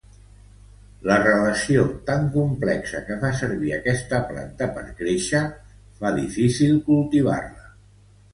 [1.09, 5.43] La relació tan complexa que fa servir aquesta planta per créixer
[6.01, 7.71] fa difícil cultivar-la.